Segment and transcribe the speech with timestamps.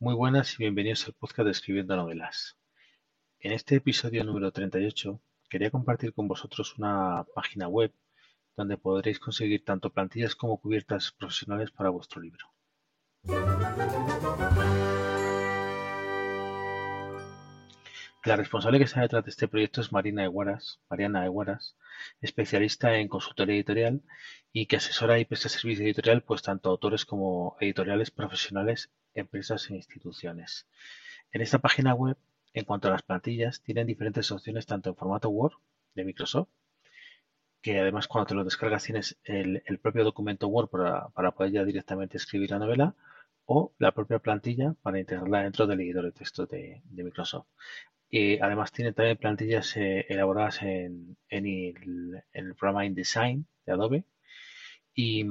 [0.00, 2.56] Muy buenas y bienvenidos al podcast de Escribiendo Novelas.
[3.40, 7.92] En este episodio número 38 quería compartir con vosotros una página web
[8.56, 12.46] donde podréis conseguir tanto plantillas como cubiertas profesionales para vuestro libro.
[18.28, 21.78] La responsable que está detrás de este proyecto es Marina Eguaras, Mariana Eguaras,
[22.20, 24.02] especialista en consultoría editorial
[24.52, 29.70] y que asesora y presta servicio editorial pues tanto a autores como editoriales profesionales, empresas
[29.70, 30.68] e instituciones.
[31.32, 32.18] En esta página web,
[32.52, 35.54] en cuanto a las plantillas, tienen diferentes opciones tanto en formato Word
[35.94, 36.50] de Microsoft,
[37.62, 42.18] que además cuando te lo descargas tienes el, propio documento Word para, poder ya directamente
[42.18, 42.94] escribir la novela,
[43.46, 47.46] o la propia plantilla para integrarla dentro del editor de texto de, Microsoft.
[48.40, 54.04] Además tiene también plantillas eh, elaboradas en, el, programa InDesign de Adobe.
[54.94, 55.24] Y,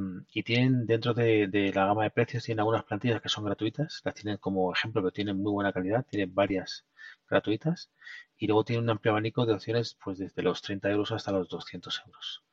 [0.44, 4.38] tienen dentro de, la gama de precios, tienen algunas plantillas que son gratuitas, las tienen
[4.38, 6.86] como ejemplo, pero tienen muy buena calidad, tienen varias
[7.30, 7.92] gratuitas.
[8.38, 11.50] Y luego tienen un amplio abanico de opciones pues desde los 30 euros hasta los
[11.50, 12.44] 200 euros.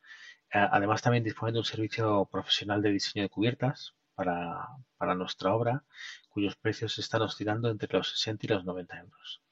[0.51, 5.85] Además también disponen de un servicio profesional de diseño de cubiertas para, para nuestra obra,
[6.31, 9.43] cuyos precios están oscilando entre los 60 y los 90 euros.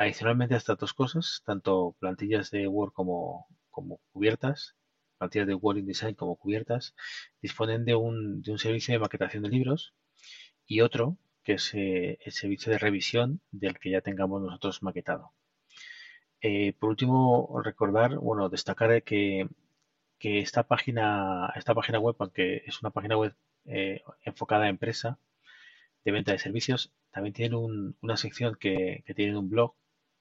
[0.00, 3.46] Adicionalmente a estas dos cosas, tanto plantillas de Word como,
[4.12, 4.74] cubiertas,
[5.18, 6.94] plantillas de Word InDesign como cubiertas,
[7.42, 9.92] disponen de un, servicio de maquetación de libros
[10.66, 15.34] y otro que es eh, el servicio de revisión del que ya tengamos nosotros maquetado.
[16.40, 19.48] Eh, por último, recordar, bueno, destacar que,
[20.18, 23.34] esta página, esta página web, aunque es una página web
[23.66, 25.18] eh, enfocada a empresa
[26.06, 29.74] de venta de servicios, también tiene una sección que, que tiene un blog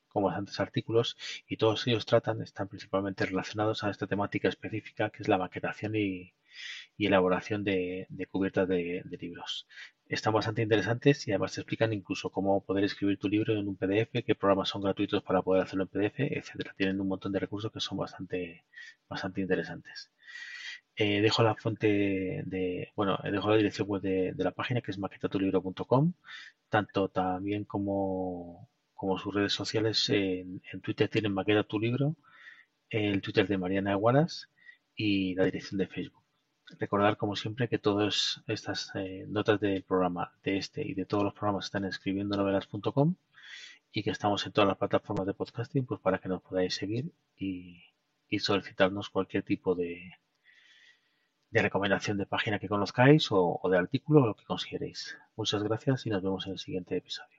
[0.10, 5.24] con bastantes artículos y todos ellos tratan, están principalmente relacionados a esta temática específica que
[5.24, 6.34] es la maquetación y,
[6.98, 9.68] elaboración de, cubiertas de, libros.
[10.08, 13.78] Están bastante interesantes y además te explican incluso cómo poder escribir tu libro en un
[13.78, 16.74] PDF, qué programas son gratuitos para poder hacerlo en PDF, etcétera.
[16.76, 18.66] Tienen un montón de recursos que son bastante,
[19.08, 20.12] bastante interesantes.
[20.96, 24.92] Eh, dejo la fuente de, bueno, dejo la dirección web de, de la página que
[24.92, 26.14] es maquetatulibro.com,
[26.70, 28.69] tanto también como
[29.00, 30.10] como sus redes sociales.
[30.10, 32.18] En, Twitter tienen Maqueta tu libro,
[32.90, 34.50] el Twitter de Mariana Aguaras
[34.94, 36.24] y la dirección de Facebook.
[36.78, 41.24] Recordar, como siempre, que todas estas eh, notas del programa, de este y de todos
[41.24, 43.16] los programas están en escribiendonovelas.com
[43.94, 47.12] y que estamos en todas las plataformas de podcasting pues para que nos podáis seguir
[47.38, 47.82] y,
[48.40, 50.12] solicitarnos cualquier tipo de,
[51.52, 55.18] de recomendación de página que conozcáis o, o de artículo o lo que consideréis.
[55.38, 57.39] Muchas gracias y nos vemos en el siguiente episodio.